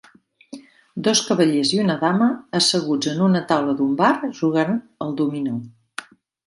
[1.07, 4.77] Dos cavallers i una dama asseguts en una taula d'un bar jugant
[5.07, 5.59] al dominó.